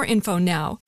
info 0.00 0.38
now. 0.38 0.80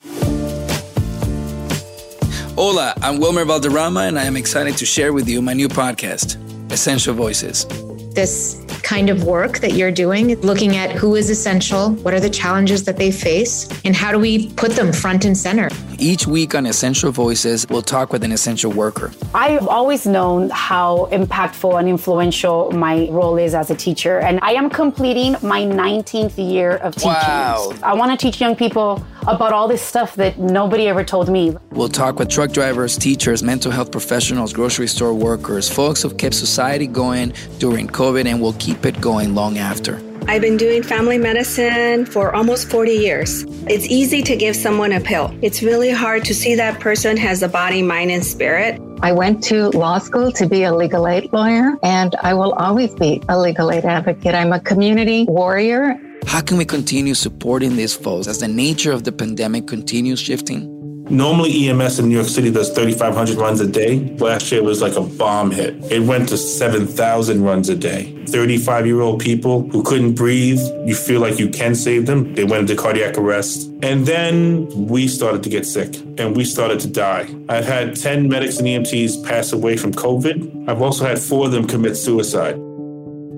Hola, 2.57 2.95
I'm 3.03 3.21
Wilmer 3.21 3.45
Valderrama, 3.45 4.01
and 4.01 4.19
I 4.19 4.25
am 4.25 4.37
excited 4.37 4.77
to 4.79 4.87
share 4.87 5.13
with 5.13 5.29
you 5.29 5.43
my 5.43 5.53
new 5.53 5.69
podcast, 5.69 6.39
Essential 6.73 7.13
Voices. 7.13 7.67
This 8.15 8.65
kind 8.85 9.11
of 9.11 9.25
work 9.25 9.59
that 9.59 9.73
you're 9.73 9.91
doing, 9.91 10.41
looking 10.43 10.77
at 10.77 10.93
who 10.93 11.17
is 11.17 11.31
essential, 11.31 11.91
what 11.97 12.15
are 12.15 12.21
the 12.21 12.31
challenges 12.31 12.85
that 12.85 12.97
they 12.97 13.11
face, 13.11 13.69
and 13.85 13.97
how 13.97 14.13
do 14.13 14.19
we 14.19 14.53
put 14.53 14.73
them 14.73 14.93
front 14.93 15.25
and 15.25 15.37
center. 15.37 15.69
Each 16.05 16.27
week 16.27 16.55
on 16.55 16.67
Essential 16.67 17.11
Voices, 17.11 17.67
we'll 17.71 17.81
talk 17.81 18.13
with 18.13 18.25
an 18.25 18.31
essential 18.31 18.71
worker. 18.71 19.11
I've 19.35 19.67
always 19.67 20.05
known 20.05 20.51
how 20.51 21.09
impactful 21.11 21.79
and 21.81 21.89
influential 21.89 22.71
my 22.73 23.09
role 23.11 23.39
is 23.39 23.55
as 23.55 23.71
a 23.71 23.75
teacher, 23.75 24.19
and 24.19 24.39
I 24.43 24.53
am 24.53 24.69
completing 24.69 25.33
my 25.41 25.63
19th 25.63 26.37
year 26.37 26.73
of 26.77 26.95
teaching. 26.95 27.09
Wow. 27.09 27.73
I 27.83 27.95
want 27.95 28.11
to 28.11 28.19
teach 28.23 28.39
young 28.39 28.55
people 28.55 29.03
about 29.27 29.55
all 29.55 29.67
this 29.67 29.81
stuff 29.81 30.15
that 30.17 30.39
nobody 30.39 30.89
ever 30.89 31.05
told 31.05 31.31
me. 31.31 31.57
We'll 31.71 31.89
talk 31.89 32.19
with 32.19 32.29
truck 32.29 32.53
drivers, 32.53 32.99
teachers, 32.99 33.43
mental 33.43 33.73
health 33.73 33.91
professionals, 33.91 34.53
grocery 34.53 34.89
store 34.89 35.15
workers, 35.15 35.71
folks 35.71 36.03
who've 36.03 36.19
kept 36.19 36.35
society 36.35 36.87
going 36.87 37.33
during 37.59 37.89
COVID 37.89 38.27
and 38.27 38.43
will 38.43 38.53
keep 38.59 38.85
it 38.85 39.01
going 39.01 39.35
long 39.35 39.57
after. 39.57 40.03
I've 40.27 40.41
been 40.41 40.57
doing 40.57 40.83
family 40.83 41.19
medicine 41.19 42.07
for 42.07 42.35
almost 42.35 42.71
40 42.71 42.93
years. 42.93 43.45
It's 43.69 43.87
easy 43.87 44.23
to 44.23 44.35
give 44.35 44.57
someone 44.57 44.93
a 44.93 45.01
pill. 45.01 45.37
It's 45.43 45.63
really 45.63 45.91
hard 45.91 46.25
to 46.25 46.35
see 46.35 46.55
that 46.55 46.81
person 46.81 47.19
has 47.19 47.43
a 47.43 47.49
body, 47.49 47.83
mind, 47.83 48.11
and 48.11 48.25
spirit. 48.25 48.81
I 49.03 49.13
went 49.13 49.45
to 49.45 49.69
law 49.69 49.99
school 49.99 50.33
to 50.33 50.47
be 50.47 50.63
a 50.63 50.75
legal 50.75 51.07
aid 51.07 51.31
lawyer, 51.33 51.77
and 51.83 52.17
I 52.23 52.33
will 52.33 52.55
always 52.55 52.95
be 52.95 53.23
a 53.29 53.39
legal 53.39 53.71
aid 53.71 53.85
advocate. 53.85 54.35
I'm 54.35 54.53
a 54.53 54.61
community 54.61 55.27
warrior. 55.27 55.95
How 56.27 56.41
can 56.41 56.57
we 56.57 56.65
continue 56.65 57.13
supporting 57.13 57.77
these 57.77 57.95
folks 57.95 58.27
as 58.27 58.39
the 58.39 58.49
nature 58.49 58.93
of 58.93 59.05
the 59.05 59.13
pandemic 59.13 59.67
continues 59.67 60.21
shifting? 60.21 60.74
Normally, 61.11 61.69
EMS 61.69 61.99
in 61.99 62.09
New 62.09 62.15
York 62.15 62.29
City 62.29 62.51
does 62.51 62.71
3,500 62.71 63.37
runs 63.37 63.61
a 63.61 63.67
day. 63.67 64.01
Last 64.17 64.51
year 64.51 64.63
it 64.63 64.65
was 64.65 64.81
like 64.81 64.97
a 64.97 65.03
bomb 65.03 65.51
hit. 65.51 65.75
It 65.93 66.01
went 66.01 66.31
to 66.31 66.39
7,000 66.39 67.45
runs 67.45 67.69
a 67.69 67.77
day. 67.77 68.15
35 68.27 68.87
year 68.87 69.01
old 69.01 69.21
people 69.21 69.69
who 69.69 69.83
couldn't 69.83 70.15
breathe, 70.15 70.59
you 70.87 70.95
feel 70.95 71.21
like 71.21 71.39
you 71.39 71.51
can 71.51 71.75
save 71.75 72.07
them. 72.07 72.35
They 72.35 72.45
went 72.45 72.63
into 72.63 72.81
cardiac 72.81 73.19
arrest. 73.19 73.71
And 73.83 74.07
then 74.07 74.67
we 74.89 75.07
started 75.07 75.43
to 75.43 75.51
get 75.51 75.67
sick 75.67 75.95
and 76.19 76.35
we 76.35 76.45
started 76.45 76.81
to 76.81 76.89
die. 76.89 77.29
I've 77.51 77.67
had 77.67 77.97
10 77.97 78.29
medics 78.29 78.57
and 78.59 78.67
EMTs 78.67 79.27
pass 79.27 79.53
away 79.53 79.77
from 79.77 79.93
COVID. 79.93 80.69
I've 80.69 80.81
also 80.81 81.05
had 81.05 81.19
four 81.19 81.47
of 81.47 81.53
them 81.53 81.67
commit 81.67 81.97
suicide. 81.97 82.59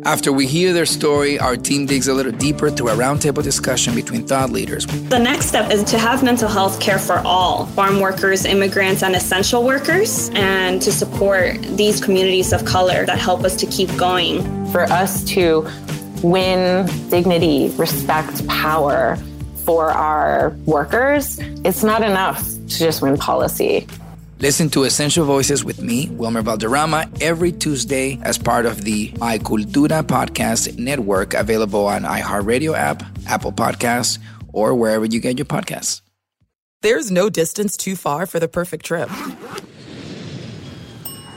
After 0.06 0.32
we 0.32 0.46
hear 0.46 0.72
their 0.72 0.86
story, 0.86 1.36
our 1.40 1.56
team 1.56 1.84
digs 1.84 2.06
a 2.06 2.14
little 2.14 2.30
deeper 2.30 2.70
through 2.70 2.90
a 2.90 2.94
roundtable 2.94 3.42
discussion 3.42 3.92
between 3.92 4.24
thought 4.24 4.50
leaders. 4.50 4.86
The 4.86 5.18
next 5.18 5.46
step 5.46 5.72
is 5.72 5.82
to 5.90 5.98
have 5.98 6.22
mental 6.22 6.48
health 6.48 6.78
care 6.78 7.00
for 7.00 7.18
all 7.24 7.66
farm 7.66 7.98
workers, 7.98 8.44
immigrants, 8.44 9.02
and 9.02 9.16
essential 9.16 9.64
workers, 9.64 10.30
and 10.34 10.80
to 10.82 10.92
support 10.92 11.60
these 11.76 12.00
communities 12.00 12.52
of 12.52 12.64
color 12.64 13.04
that 13.04 13.18
help 13.18 13.42
us 13.42 13.56
to 13.56 13.66
keep 13.66 13.88
going. 13.96 14.44
For 14.70 14.82
us 14.82 15.24
to 15.24 15.68
win 16.22 16.86
dignity, 17.10 17.70
respect, 17.70 18.46
power 18.46 19.18
for 19.64 19.90
our 19.90 20.50
workers, 20.66 21.40
it's 21.64 21.82
not 21.82 22.04
enough 22.04 22.44
to 22.44 22.78
just 22.78 23.02
win 23.02 23.16
policy. 23.16 23.88
Listen 24.38 24.68
to 24.70 24.84
Essential 24.84 25.24
Voices 25.24 25.64
with 25.64 25.80
me, 25.80 26.10
Wilmer 26.10 26.42
Valderrama, 26.42 27.08
every 27.22 27.52
Tuesday 27.52 28.20
as 28.22 28.36
part 28.36 28.66
of 28.66 28.82
the 28.84 29.10
My 29.18 29.38
Cultura 29.38 30.02
podcast 30.02 30.76
network, 30.78 31.32
available 31.32 31.86
on 31.86 32.02
iHeartRadio 32.02 32.76
app, 32.76 33.02
Apple 33.26 33.52
Podcasts, 33.52 34.18
or 34.52 34.74
wherever 34.74 35.06
you 35.06 35.20
get 35.20 35.38
your 35.38 35.46
podcasts. 35.46 36.02
There's 36.82 37.10
no 37.10 37.30
distance 37.30 37.78
too 37.78 37.96
far 37.96 38.26
for 38.26 38.38
the 38.38 38.46
perfect 38.46 38.84
trip. 38.84 39.08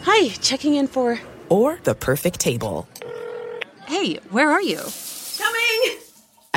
Hi, 0.04 0.30
checking 0.42 0.76
in 0.76 0.88
for. 0.88 1.20
Or 1.48 1.80
the 1.84 1.96
perfect 1.96 2.42
table. 2.42 2.86
Hey, 3.88 4.16
where 4.30 4.52
are 4.52 4.62
you? 4.62 4.82
Coming! 5.38 5.98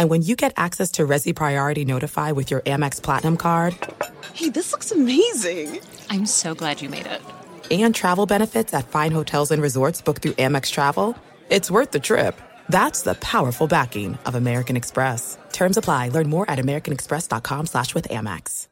And 0.03 0.11
when 0.11 0.23
you 0.23 0.35
get 0.35 0.53
access 0.57 0.91
to 0.93 1.07
Resy 1.07 1.33
Priority 1.33 1.85
Notify 1.85 2.33
with 2.33 2.51
your 2.51 2.61
Amex 2.63 3.01
Platinum 3.01 3.37
card, 3.37 3.77
Hey, 4.35 4.49
this 4.51 4.73
looks 4.73 4.91
amazing. 4.91 5.79
I'm 6.11 6.27
so 6.27 6.57
glad 6.57 6.83
you 6.83 6.89
made 6.89 7.07
it. 7.07 7.21
and 7.71 7.95
travel 7.95 8.27
benefits 8.27 8.75
at 8.75 8.89
fine 8.89 9.13
hotels 9.13 9.53
and 9.53 9.63
resorts 9.63 10.03
booked 10.03 10.23
through 10.23 10.33
Amex 10.33 10.73
Travel, 10.73 11.15
it's 11.51 11.71
worth 11.71 11.93
the 11.93 12.01
trip. 12.01 12.35
That's 12.69 13.03
the 13.03 13.15
powerful 13.15 13.69
backing 13.69 14.19
of 14.27 14.35
American 14.35 14.77
Express. 14.77 15.39
Terms 15.53 15.77
apply. 15.77 16.09
Learn 16.09 16.29
more 16.29 16.51
at 16.51 16.59
americanexpress.com 16.59 17.67
slash 17.67 17.95
with 17.95 18.09
Amex. 18.09 18.72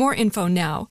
more 0.01 0.15
info 0.15 0.47
now. 0.47 0.79